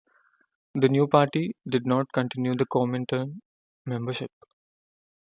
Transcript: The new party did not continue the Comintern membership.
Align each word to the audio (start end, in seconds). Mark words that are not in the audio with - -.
The 0.73 0.89
new 0.89 1.07
party 1.07 1.55
did 1.69 1.85
not 1.85 2.11
continue 2.11 2.55
the 2.55 2.65
Comintern 2.65 3.39
membership. 3.85 4.31